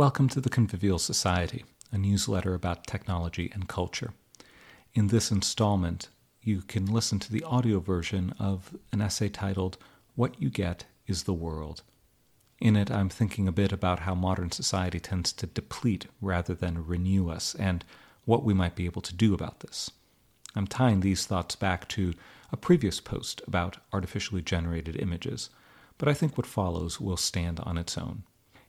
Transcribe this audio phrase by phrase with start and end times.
[0.00, 1.62] Welcome to the Convivial Society,
[1.92, 4.14] a newsletter about technology and culture.
[4.94, 6.08] In this installment,
[6.40, 9.76] you can listen to the audio version of an essay titled
[10.14, 11.82] What You Get is the World.
[12.62, 16.86] In it, I'm thinking a bit about how modern society tends to deplete rather than
[16.86, 17.84] renew us and
[18.24, 19.90] what we might be able to do about this.
[20.56, 22.14] I'm tying these thoughts back to
[22.50, 25.50] a previous post about artificially generated images,
[25.98, 28.22] but I think what follows will stand on its own.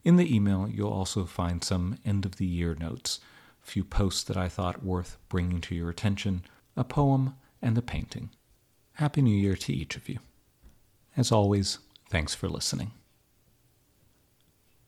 [0.03, 3.19] In the email, you'll also find some end of the year notes,
[3.63, 6.43] a few posts that I thought worth bringing to your attention,
[6.75, 8.31] a poem, and a painting.
[8.93, 10.19] Happy New Year to each of you.
[11.15, 11.77] As always,
[12.09, 12.91] thanks for listening.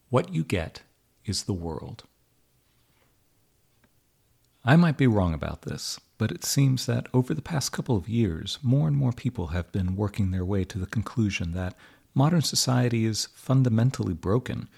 [0.10, 0.82] What you get
[1.26, 2.04] is the world.
[4.66, 8.10] I might be wrong about this, but it seems that over the past couple of
[8.10, 11.76] years, more and more people have been working their way to the conclusion that
[12.16, 14.70] modern society is fundamentally broken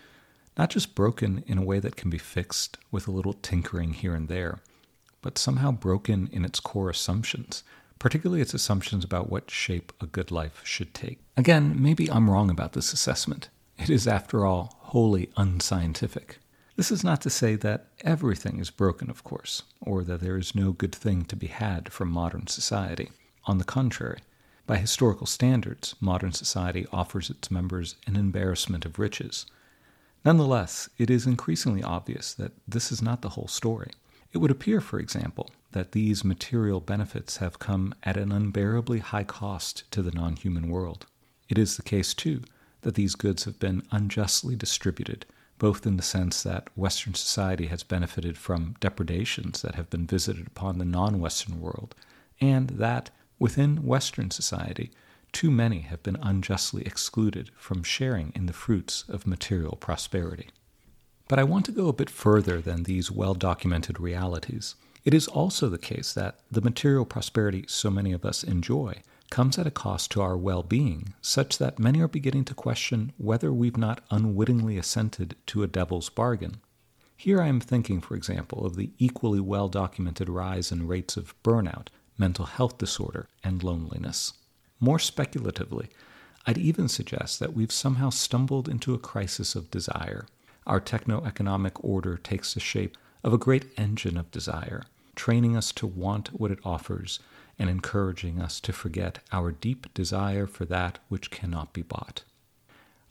[0.57, 4.15] not just broken in a way that can be fixed with a little tinkering here
[4.15, 4.59] and there,
[5.21, 7.63] but somehow broken in its core assumptions,
[7.99, 11.19] particularly its assumptions about what shape a good life should take.
[11.35, 13.49] Again, maybe I'm wrong about this assessment.
[13.77, 16.37] It is, after all, wholly unscientific.
[16.75, 20.55] This is not to say that everything is broken, of course, or that there is
[20.55, 23.11] no good thing to be had from modern society.
[23.45, 24.19] On the contrary,
[24.67, 29.45] by historical standards, modern society offers its members an embarrassment of riches,
[30.25, 33.91] Nonetheless, it is increasingly obvious that this is not the whole story.
[34.33, 39.23] It would appear, for example, that these material benefits have come at an unbearably high
[39.23, 41.05] cost to the non human world.
[41.47, 42.41] It is the case, too,
[42.81, 45.27] that these goods have been unjustly distributed,
[45.59, 50.47] both in the sense that Western society has benefited from depredations that have been visited
[50.47, 51.93] upon the non Western world,
[52.41, 54.91] and that, within Western society,
[55.35, 60.47] too many have been unjustly excluded from sharing in the fruits of material prosperity.
[61.27, 64.75] But I want to go a bit further than these well documented realities.
[65.03, 69.57] It is also the case that the material prosperity so many of us enjoy comes
[69.57, 73.51] at a cost to our well being, such that many are beginning to question whether
[73.51, 76.61] we've not unwittingly assented to a devil's bargain.
[77.17, 81.35] Here I am thinking, for example, of the equally well documented rise in rates of
[81.43, 84.31] burnout, mental health disorder, and loneliness.
[84.79, 85.89] More speculatively,
[86.45, 90.27] I'd even suggest that we've somehow stumbled into a crisis of desire.
[90.67, 94.83] Our techno economic order takes the shape of a great engine of desire,
[95.15, 97.19] training us to want what it offers
[97.57, 102.23] and encouraging us to forget our deep desire for that which cannot be bought.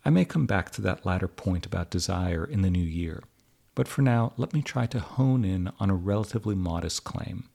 [0.04, 3.22] I may come back to that latter point about desire in the new year,
[3.74, 7.48] but for now, let me try to hone in on a relatively modest claim.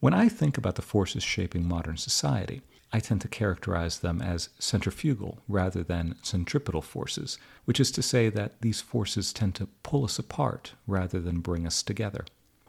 [0.00, 2.62] When I think about the forces shaping modern society,
[2.92, 8.28] I tend to characterize them as centrifugal rather than centripetal forces, which is to say
[8.30, 12.24] that these forces tend to pull us apart rather than bring us together.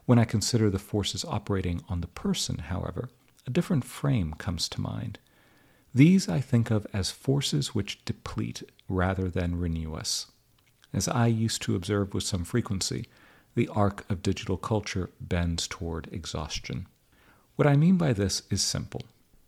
[0.05, 3.09] When I consider the forces operating on the person, however,
[3.47, 5.17] a different frame comes to mind.
[5.93, 10.27] These I think of as forces which deplete rather than renew us.
[10.93, 13.07] As I used to observe with some frequency,
[13.55, 16.87] the arc of digital culture bends toward exhaustion.
[17.55, 19.03] What I mean by this is simple.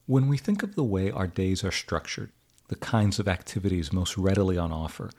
[0.05, 2.31] When we think of the way our days are structured,
[2.67, 5.09] the kinds of activities most readily on offer,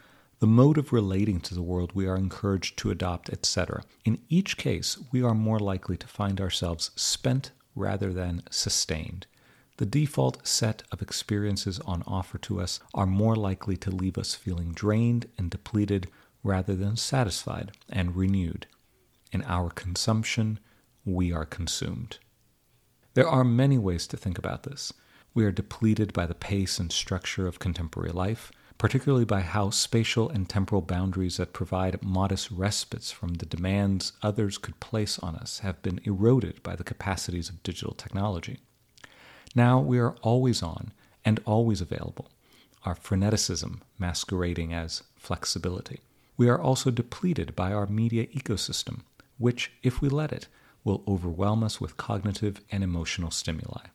[0.40, 4.58] the mode of relating to the world we are encouraged to adopt, etc., in each
[4.58, 9.26] case, we are more likely to find ourselves spent rather than sustained.
[9.78, 14.34] The default set of experiences on offer to us are more likely to leave us
[14.34, 16.10] feeling drained and depleted
[16.42, 18.66] rather than satisfied and renewed.
[19.32, 20.60] In our consumption,
[21.06, 22.18] we are consumed.
[23.14, 24.92] There are many ways to think about this.
[25.34, 30.28] We are depleted by the pace and structure of contemporary life, particularly by how spatial
[30.28, 35.60] and temporal boundaries that provide modest respites from the demands others could place on us
[35.60, 38.58] have been eroded by the capacities of digital technology.
[39.54, 40.92] Now we are always on
[41.24, 42.32] and always available,
[42.84, 46.00] our freneticism masquerading as flexibility.
[46.36, 49.02] We are also depleted by our media ecosystem,
[49.38, 50.48] which, if we let it,
[50.84, 53.86] will overwhelm us with cognitive and emotional stimuli.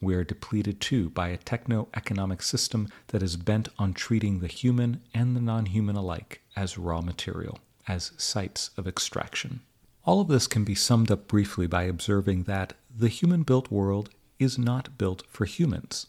[0.00, 4.48] We are depleted too by a techno economic system that is bent on treating the
[4.48, 9.60] human and the non human alike as raw material, as sites of extraction.
[10.04, 14.10] All of this can be summed up briefly by observing that the human built world
[14.40, 16.06] is not built for humans.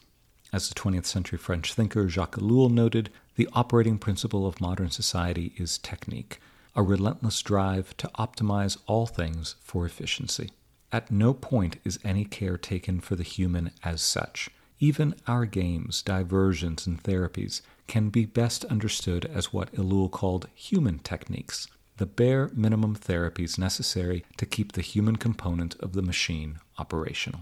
[0.52, 5.54] As the 20th century French thinker Jacques Ellul noted, the operating principle of modern society
[5.58, 6.40] is technique,
[6.76, 10.52] a relentless drive to optimize all things for efficiency.
[10.92, 14.50] At no point is any care taken for the human as such.
[14.80, 21.00] Even our games, diversions, and therapies can be best understood as what Ellul called human
[21.00, 21.68] techniques.
[21.98, 27.42] the bare minimum therapies necessary to keep the human component of the machine operational.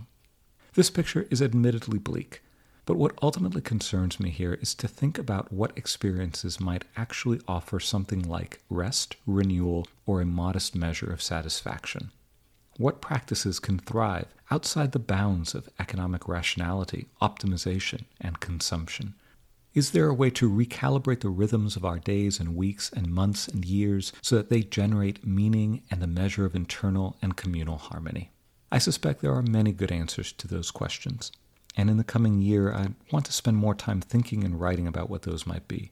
[0.73, 2.41] This picture is admittedly bleak,
[2.85, 7.79] but what ultimately concerns me here is to think about what experiences might actually offer
[7.79, 12.11] something like rest, renewal, or a modest measure of satisfaction.
[12.77, 19.13] What practices can thrive outside the bounds of economic rationality, optimization, and consumption?
[19.73, 23.47] Is there a way to recalibrate the rhythms of our days and weeks and months
[23.47, 28.31] and years so that they generate meaning and a measure of internal and communal harmony?
[28.71, 31.31] I suspect there are many good answers to those questions.
[31.77, 35.09] And in the coming year, I want to spend more time thinking and writing about
[35.09, 35.91] what those might be.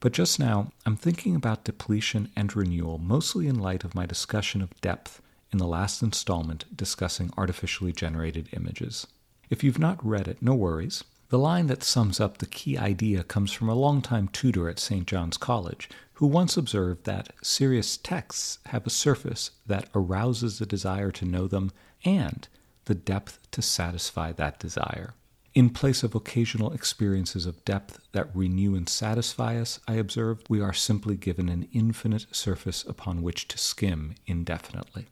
[0.00, 4.62] But just now, I'm thinking about depletion and renewal mostly in light of my discussion
[4.62, 5.20] of depth
[5.52, 9.06] in the last installment discussing artificially generated images.
[9.50, 11.04] If you've not read it, no worries.
[11.30, 15.06] The line that sums up the key idea comes from a longtime tutor at St.
[15.06, 21.12] John's College who once observed that serious texts have a surface that arouses the desire
[21.12, 21.70] to know them
[22.04, 22.48] and
[22.86, 25.14] the depth to satisfy that desire.
[25.58, 30.60] In place of occasional experiences of depth that renew and satisfy us, I observed, we
[30.60, 35.08] are simply given an infinite surface upon which to skim indefinitely.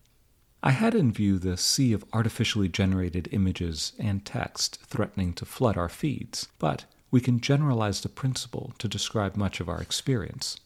[0.63, 5.77] I had in view the sea of artificially generated images and text threatening to flood
[5.77, 10.61] our feeds, but we can generalize the principle to describe much of our experience.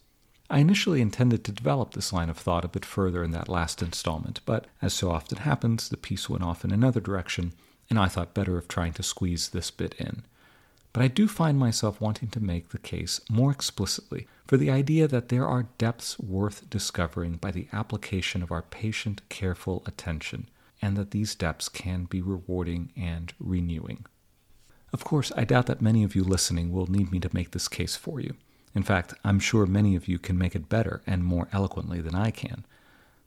[0.50, 3.80] I initially intended to develop this line of thought a bit further in that last
[3.80, 7.54] installment, but as so often happens, the piece went off in another direction,
[7.90, 10.22] and I thought better of trying to squeeze this bit in.
[10.92, 15.06] But I do find myself wanting to make the case more explicitly for the idea
[15.06, 20.48] that there are depths worth discovering by the application of our patient, careful attention,
[20.82, 24.06] and that these depths can be rewarding and renewing.
[24.92, 27.68] Of course, I doubt that many of you listening will need me to make this
[27.68, 28.34] case for you.
[28.74, 32.14] In fact, I'm sure many of you can make it better and more eloquently than
[32.14, 32.64] I can.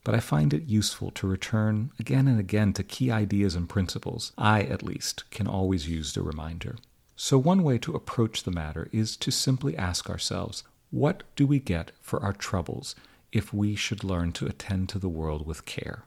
[0.03, 4.33] But I find it useful to return again and again to key ideas and principles
[4.37, 6.75] I, at least, can always use the reminder.
[7.15, 11.59] So, one way to approach the matter is to simply ask ourselves what do we
[11.59, 12.95] get for our troubles
[13.31, 16.03] if we should learn to attend to the world with care?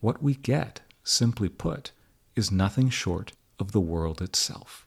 [0.00, 1.92] What we get, simply put,
[2.36, 4.86] is nothing short of the world itself.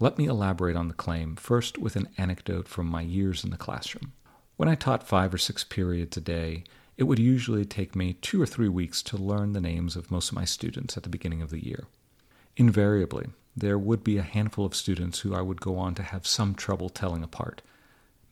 [0.00, 3.56] Let me elaborate on the claim first with an anecdote from my years in the
[3.56, 4.12] classroom.
[4.56, 6.64] When I taught five or six periods a day,
[6.96, 10.30] it would usually take me two or three weeks to learn the names of most
[10.30, 11.84] of my students at the beginning of the year.
[12.56, 16.26] Invariably, there would be a handful of students who I would go on to have
[16.26, 17.62] some trouble telling apart.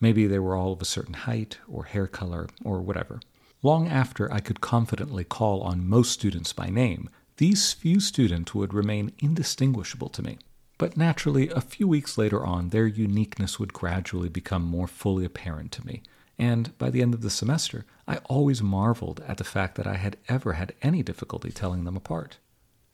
[0.01, 3.21] Maybe they were all of a certain height or hair color or whatever.
[3.63, 8.75] Long after I could confidently call on most students by name, these few students would
[8.75, 10.39] remain indistinguishable to me.
[10.77, 15.73] But naturally, a few weeks later on, their uniqueness would gradually become more fully apparent
[15.73, 16.03] to me.
[16.39, 19.95] And by the end of the semester, I always marveled at the fact that I
[19.95, 22.39] had ever had any difficulty telling them apart.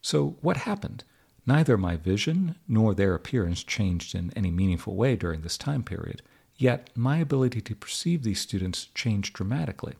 [0.02, 1.04] So, what happened?
[1.46, 6.22] Neither my vision nor their appearance changed in any meaningful way during this time period,
[6.56, 9.94] yet my ability to perceive these students changed dramatically.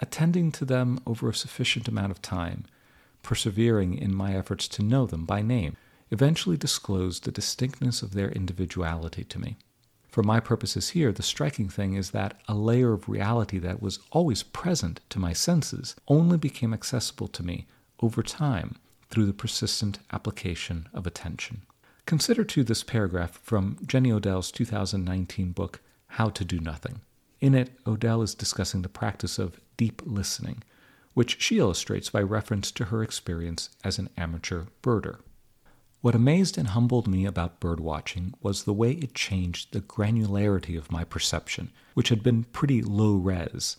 [0.00, 2.64] Attending to them over a sufficient amount of time,
[3.22, 5.76] persevering in my efforts to know them by name,
[6.10, 9.56] eventually disclosed the distinctness of their individuality to me.
[10.18, 14.00] For my purposes here, the striking thing is that a layer of reality that was
[14.10, 17.68] always present to my senses only became accessible to me
[18.00, 18.74] over time
[19.10, 21.62] through the persistent application of attention.
[22.04, 27.00] Consider too this paragraph from Jenny Odell's 2019 book, How to Do Nothing.
[27.40, 30.64] In it, Odell is discussing the practice of deep listening,
[31.14, 35.20] which she illustrates by reference to her experience as an amateur birder.
[36.00, 40.92] What amazed and humbled me about birdwatching was the way it changed the granularity of
[40.92, 43.76] my perception, which had been pretty low res.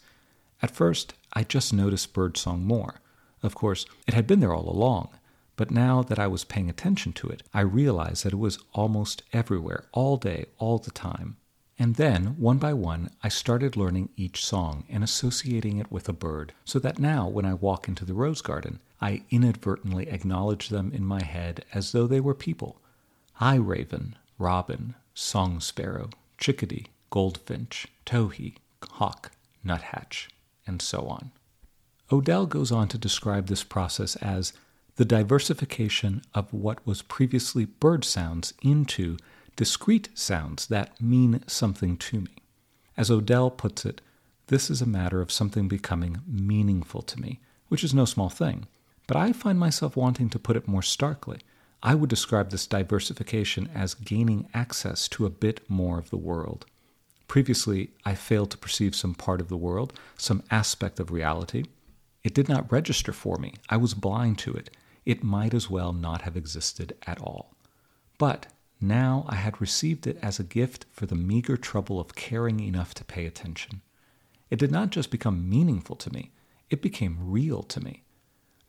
[0.61, 2.99] At first, I just noticed birdsong more.
[3.41, 5.09] Of course, it had been there all along,
[5.55, 9.23] but now that I was paying attention to it, I realized that it was almost
[9.31, 11.37] everywhere, all day, all the time.
[11.81, 16.13] And then, one by one, I started learning each song and associating it with a
[16.13, 20.91] bird, so that now, when I walk into the rose garden, I inadvertently acknowledge them
[20.93, 22.81] in my head as though they were people.
[23.35, 29.31] Hi, raven, robin, song sparrow, chickadee, goldfinch, towhee, hawk,
[29.63, 30.27] nuthatch,
[30.67, 31.31] and so on.
[32.11, 34.51] Odell goes on to describe this process as
[34.97, 39.15] the diversification of what was previously bird sounds into
[39.59, 42.31] discrete sounds that mean something to me.
[42.95, 43.99] As Odell puts it,
[44.47, 48.67] this is a matter of something becoming meaningful to me, which is no small thing.
[49.05, 51.41] But I find myself wanting to put it more starkly.
[51.83, 56.65] I would describe this diversification as gaining access to a bit more of the world.
[57.27, 61.65] Previously, I failed to perceive some part of the world, some aspect of reality.
[62.23, 63.55] It did not register for me.
[63.67, 64.69] I was blind to it.
[65.05, 67.53] It might as well not have existed at all.
[68.17, 68.47] But
[68.81, 72.93] now I had received it as a gift for the meager trouble of caring enough
[72.95, 73.81] to pay attention.
[74.49, 76.31] It did not just become meaningful to me,
[76.69, 78.03] it became real to me.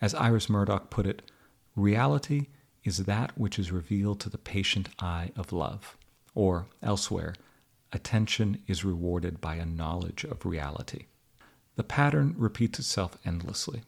[0.01, 1.31] As Iris Murdoch put it,
[1.77, 2.47] reality
[2.85, 5.97] is that which is revealed to the patient eye of love.
[6.35, 7.35] Or, elsewhere,
[7.93, 11.07] attention is rewarded by a knowledge of reality.
[11.77, 13.83] The pattern repeats itself endlessly.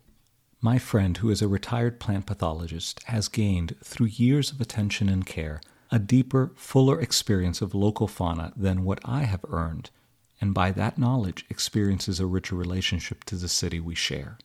[0.60, 5.26] My friend, who is a retired plant pathologist, has gained, through years of attention and
[5.26, 5.60] care,
[5.92, 9.90] a deeper, fuller experience of local fauna than what I have earned,
[10.40, 14.38] and by that knowledge experiences a richer relationship to the city we share.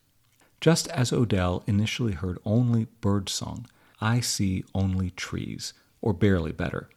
[0.60, 3.66] Just as Odell initially heard only bird song,
[4.02, 6.90] I see only trees, or barely better.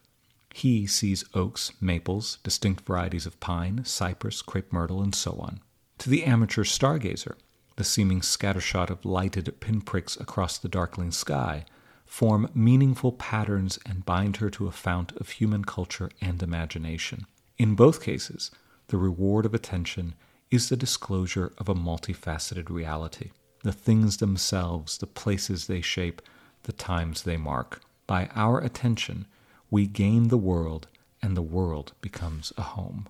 [0.53, 5.61] He sees oaks, maples, distinct varieties of pine, cypress, crepe myrtle, and so on.
[5.99, 7.35] To the amateur stargazer,
[7.77, 11.63] the seeming scattershot of lighted pinpricks across the darkling sky
[12.11, 17.25] form meaningful patterns and bind her to a fount of human culture and imagination.
[17.57, 18.51] In both cases,
[18.87, 20.13] the reward of attention
[20.51, 23.31] is the disclosure of a multifaceted reality
[23.63, 26.21] the things themselves, the places they shape,
[26.63, 27.81] the times they mark.
[28.07, 29.25] By our attention,
[29.69, 30.87] we gain the world,
[31.21, 33.07] and the world becomes a home.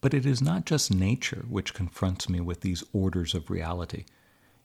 [0.00, 4.04] But it is not just nature which confronts me with these orders of reality.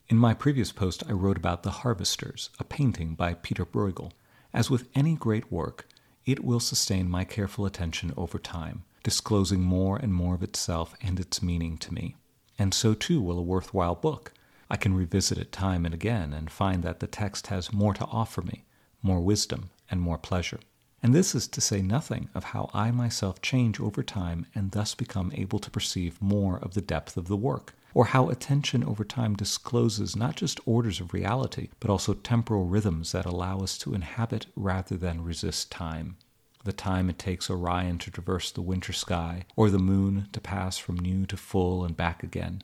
[0.10, 4.14] In my previous post, I wrote about The Harvesters, a painting by Peter Bruegel.
[4.54, 5.86] As with any great work,
[6.26, 11.20] it will sustain my careful attention over time, disclosing more and more of itself and
[11.20, 12.16] its meaning to me.
[12.58, 14.32] And so too will a worthwhile book.
[14.70, 18.06] I can revisit it time and again and find that the text has more to
[18.06, 18.64] offer me,
[19.02, 20.62] more wisdom, and more pleasure.
[21.04, 24.96] And this is to say nothing of how I myself change over time and thus
[24.96, 29.04] become able to perceive more of the depth of the work, or how attention over
[29.04, 33.96] time discloses not just orders of reality, but also temporal rhythms that allow us to
[33.96, 36.16] inhabit rather than resist time.
[36.64, 40.78] The time it takes Orion to traverse the winter sky, or the moon to pass
[40.78, 42.62] from new to full and back again,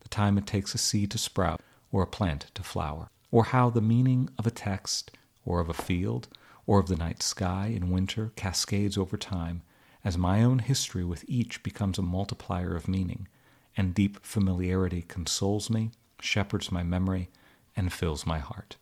[0.00, 1.60] the time it takes a seed to sprout,
[1.92, 5.12] or a plant to flower, or how the meaning of a text,
[5.44, 6.26] or of a field,
[6.66, 9.62] or of the night sky in winter cascades over time,
[10.04, 13.28] as my own history with each becomes a multiplier of meaning,
[13.76, 17.28] and deep familiarity consoles me, shepherds my memory,
[17.76, 18.76] and fills my heart.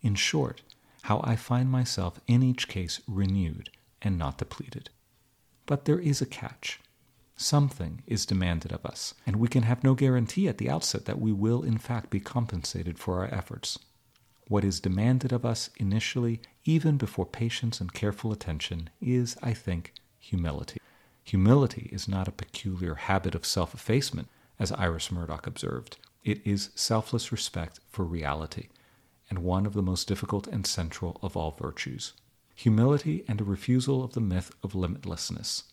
[0.00, 0.62] In short,
[1.02, 3.70] how I find myself in each case renewed
[4.02, 4.90] and not depleted.
[5.66, 6.80] But there is a catch.
[7.36, 11.20] Something is demanded of us, and we can have no guarantee at the outset that
[11.20, 13.78] we will in fact be compensated for our efforts.
[14.48, 19.92] What is demanded of us initially, even before patience and careful attention, is, I think,
[20.18, 20.80] humility.
[21.28, 25.98] Humility is not a peculiar habit of self effacement, as Iris Murdoch observed.
[26.24, 28.68] It is selfless respect for reality,
[29.28, 32.14] and one of the most difficult and central of all virtues.
[32.54, 35.64] Humility and a refusal of the myth of limitlessness.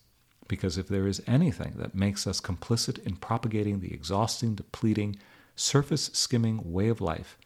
[0.50, 5.16] Because if there is anything that makes us complicit in propagating the exhausting, depleting,
[5.56, 7.38] surface skimming way of life,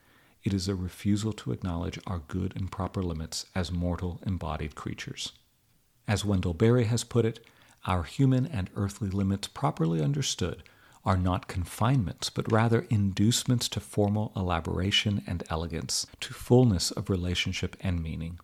[0.43, 5.33] it is a refusal to acknowledge our good and proper limits as mortal embodied creatures.
[6.07, 7.45] As Wendell Berry has put it,
[7.85, 10.63] our human and earthly limits, properly understood,
[11.05, 17.77] are not confinements, but rather inducements to formal elaboration and elegance, to fullness of relationship
[17.81, 18.39] and meaning.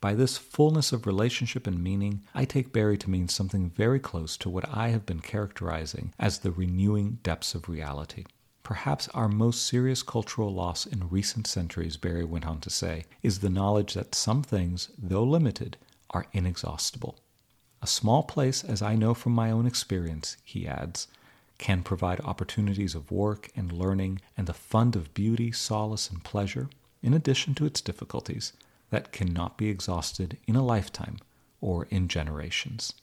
[0.00, 4.36] By this fullness of relationship and meaning, I take Berry to mean something very close
[4.38, 8.24] to what I have been characterizing as the renewing depths of reality.
[8.62, 13.40] Perhaps our most serious cultural loss in recent centuries, Berry went on to say, is
[13.40, 15.76] the knowledge that some things, though limited,
[16.10, 17.18] are inexhaustible.
[17.80, 21.06] A small place, as I know from my own experience, he adds,
[21.58, 26.70] can provide opportunities of work and learning and the fund of beauty, solace, and pleasure,
[27.02, 28.52] in addition to its difficulties,
[28.90, 31.18] that cannot be exhausted in a lifetime
[31.60, 32.94] or in generations.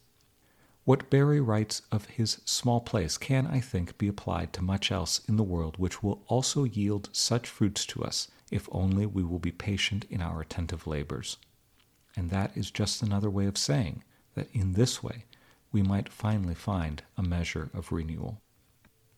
[0.83, 5.19] What Berry writes of his small place can, I think, be applied to much else
[5.27, 9.39] in the world which will also yield such fruits to us, if only we will
[9.39, 11.37] be patient in our attentive labors.
[12.15, 14.03] And that is just another way of saying
[14.35, 15.25] that in this way
[15.71, 18.41] we might finally find a measure of renewal.